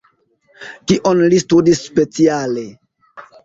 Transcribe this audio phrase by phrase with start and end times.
[0.93, 2.67] Kion li studis speciale?